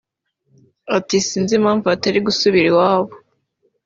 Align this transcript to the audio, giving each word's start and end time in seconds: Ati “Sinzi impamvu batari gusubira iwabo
Ati 0.97 1.15
“Sinzi 1.27 1.53
impamvu 1.57 1.83
batari 1.91 2.19
gusubira 2.27 2.67
iwabo 2.71 3.13